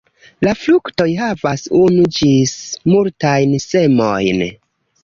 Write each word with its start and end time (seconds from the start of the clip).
La 0.45 0.53
fruktoj 0.61 1.07
havas 1.19 1.67
unu 1.81 2.09
ĝis 2.17 2.57
multajn 2.95 3.57
semojn. 3.71 4.47